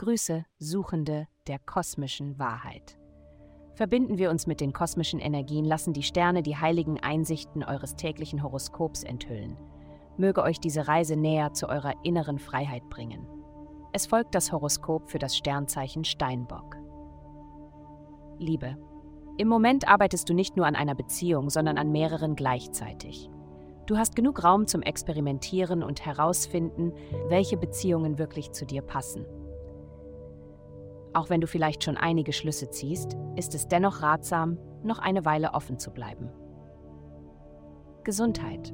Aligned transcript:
Grüße, 0.00 0.46
Suchende 0.58 1.28
der 1.46 1.58
kosmischen 1.58 2.38
Wahrheit. 2.38 2.96
Verbinden 3.74 4.16
wir 4.16 4.30
uns 4.30 4.46
mit 4.46 4.62
den 4.62 4.72
kosmischen 4.72 5.20
Energien, 5.20 5.66
lassen 5.66 5.92
die 5.92 6.02
Sterne 6.02 6.42
die 6.42 6.56
heiligen 6.56 6.98
Einsichten 7.00 7.62
eures 7.62 7.96
täglichen 7.96 8.42
Horoskops 8.42 9.02
enthüllen. 9.02 9.58
Möge 10.16 10.42
euch 10.42 10.58
diese 10.58 10.88
Reise 10.88 11.16
näher 11.16 11.52
zu 11.52 11.68
eurer 11.68 11.92
inneren 12.02 12.38
Freiheit 12.38 12.88
bringen. 12.88 13.26
Es 13.92 14.06
folgt 14.06 14.34
das 14.34 14.52
Horoskop 14.52 15.10
für 15.10 15.18
das 15.18 15.36
Sternzeichen 15.36 16.04
Steinbock. 16.04 16.78
Liebe. 18.38 18.78
Im 19.36 19.48
Moment 19.48 19.86
arbeitest 19.86 20.30
du 20.30 20.32
nicht 20.32 20.56
nur 20.56 20.64
an 20.64 20.76
einer 20.76 20.94
Beziehung, 20.94 21.50
sondern 21.50 21.76
an 21.76 21.92
mehreren 21.92 22.36
gleichzeitig. 22.36 23.28
Du 23.84 23.98
hast 23.98 24.16
genug 24.16 24.44
Raum 24.44 24.66
zum 24.66 24.80
Experimentieren 24.80 25.82
und 25.82 26.06
herausfinden, 26.06 26.94
welche 27.28 27.58
Beziehungen 27.58 28.16
wirklich 28.16 28.52
zu 28.52 28.64
dir 28.64 28.80
passen. 28.80 29.26
Auch 31.12 31.30
wenn 31.30 31.40
du 31.40 31.46
vielleicht 31.46 31.82
schon 31.84 31.96
einige 31.96 32.32
Schlüsse 32.32 32.70
ziehst, 32.70 33.16
ist 33.36 33.54
es 33.54 33.68
dennoch 33.68 34.02
ratsam, 34.02 34.58
noch 34.82 34.98
eine 34.98 35.24
Weile 35.24 35.54
offen 35.54 35.78
zu 35.78 35.90
bleiben. 35.90 36.30
Gesundheit. 38.04 38.72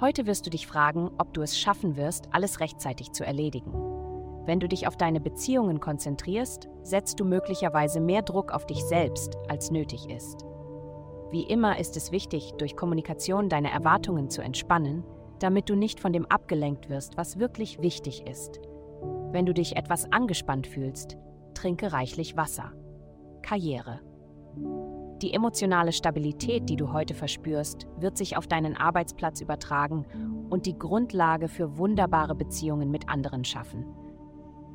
Heute 0.00 0.26
wirst 0.26 0.46
du 0.46 0.50
dich 0.50 0.66
fragen, 0.66 1.10
ob 1.18 1.34
du 1.34 1.42
es 1.42 1.58
schaffen 1.58 1.96
wirst, 1.96 2.28
alles 2.32 2.60
rechtzeitig 2.60 3.12
zu 3.12 3.24
erledigen. 3.24 3.72
Wenn 4.46 4.58
du 4.58 4.66
dich 4.66 4.88
auf 4.88 4.96
deine 4.96 5.20
Beziehungen 5.20 5.80
konzentrierst, 5.80 6.68
setzt 6.82 7.20
du 7.20 7.24
möglicherweise 7.24 8.00
mehr 8.00 8.22
Druck 8.22 8.52
auf 8.52 8.66
dich 8.66 8.82
selbst, 8.82 9.36
als 9.48 9.70
nötig 9.70 10.08
ist. 10.08 10.46
Wie 11.30 11.44
immer 11.44 11.78
ist 11.78 11.96
es 11.96 12.10
wichtig, 12.10 12.52
durch 12.58 12.76
Kommunikation 12.76 13.48
deine 13.48 13.70
Erwartungen 13.70 14.30
zu 14.30 14.40
entspannen, 14.40 15.04
damit 15.38 15.68
du 15.68 15.76
nicht 15.76 16.00
von 16.00 16.12
dem 16.12 16.26
abgelenkt 16.26 16.88
wirst, 16.88 17.16
was 17.16 17.38
wirklich 17.38 17.80
wichtig 17.80 18.26
ist. 18.26 18.60
Wenn 19.30 19.46
du 19.46 19.54
dich 19.54 19.76
etwas 19.76 20.10
angespannt 20.10 20.66
fühlst, 20.66 21.16
trinke 21.54 21.92
reichlich 21.92 22.36
Wasser. 22.36 22.72
Karriere. 23.42 24.00
Die 25.22 25.34
emotionale 25.34 25.92
Stabilität, 25.92 26.68
die 26.70 26.76
du 26.76 26.92
heute 26.92 27.14
verspürst, 27.14 27.86
wird 27.98 28.16
sich 28.16 28.36
auf 28.36 28.46
deinen 28.46 28.76
Arbeitsplatz 28.76 29.40
übertragen 29.42 30.06
und 30.48 30.64
die 30.64 30.78
Grundlage 30.78 31.48
für 31.48 31.76
wunderbare 31.76 32.34
Beziehungen 32.34 32.90
mit 32.90 33.08
anderen 33.08 33.44
schaffen. 33.44 33.84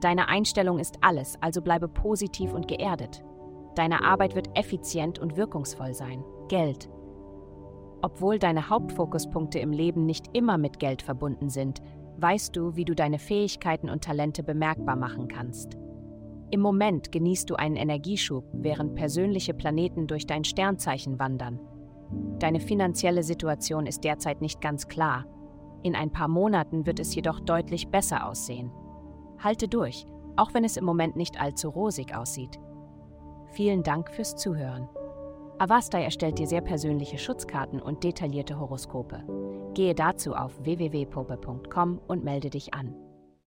Deine 0.01 0.27
Einstellung 0.27 0.77
ist 0.77 0.97
alles, 1.01 1.35
also 1.41 1.61
bleibe 1.61 1.87
positiv 1.87 2.53
und 2.53 2.67
geerdet. 2.67 3.23
Deine 3.75 4.03
Arbeit 4.03 4.35
wird 4.35 4.55
effizient 4.57 5.17
und 5.17 5.35
wirkungsvoll 5.35 5.93
sein. 5.93 6.23
Geld. 6.47 6.89
Obwohl 8.01 8.37
deine 8.37 8.69
Hauptfokuspunkte 8.69 9.57
im 9.57 9.71
Leben 9.71 10.05
nicht 10.05 10.27
immer 10.33 10.59
mit 10.59 10.79
Geld 10.79 11.01
verbunden 11.01 11.49
sind, 11.49 11.81
weißt 12.17 12.55
du, 12.55 12.75
wie 12.75 12.85
du 12.85 12.93
deine 12.93 13.17
Fähigkeiten 13.17 13.89
und 13.89 14.03
Talente 14.03 14.43
bemerkbar 14.43 14.95
machen 14.95 15.27
kannst. 15.27 15.77
Im 16.51 16.61
Moment 16.61 17.11
genießt 17.11 17.49
du 17.49 17.55
einen 17.55 17.75
Energieschub, 17.75 18.45
während 18.53 18.95
persönliche 18.95 19.53
Planeten 19.53 20.07
durch 20.07 20.27
dein 20.27 20.43
Sternzeichen 20.43 21.19
wandern. 21.19 21.59
Deine 22.39 22.59
finanzielle 22.59 23.23
Situation 23.23 23.85
ist 23.85 24.03
derzeit 24.03 24.41
nicht 24.41 24.61
ganz 24.61 24.87
klar. 24.87 25.25
In 25.83 25.95
ein 25.95 26.11
paar 26.11 26.27
Monaten 26.27 26.85
wird 26.85 26.99
es 26.99 27.13
jedoch 27.15 27.39
deutlich 27.39 27.89
besser 27.89 28.27
aussehen. 28.27 28.71
Halte 29.39 29.67
durch, 29.67 30.05
auch 30.35 30.53
wenn 30.53 30.63
es 30.63 30.77
im 30.77 30.85
Moment 30.85 31.15
nicht 31.15 31.39
allzu 31.41 31.69
rosig 31.69 32.15
aussieht. 32.15 32.59
Vielen 33.51 33.83
Dank 33.83 34.09
fürs 34.11 34.35
Zuhören. 34.35 34.87
Avastai 35.57 36.03
erstellt 36.03 36.37
dir 36.39 36.47
sehr 36.47 36.61
persönliche 36.61 37.17
Schutzkarten 37.17 37.81
und 37.81 38.03
detaillierte 38.03 38.59
Horoskope. 38.59 39.23
Gehe 39.73 39.95
dazu 39.95 40.33
auf 40.33 40.51
www.pope.com 40.63 42.01
und 42.07 42.23
melde 42.23 42.49
dich 42.49 42.73
an. 42.73 42.95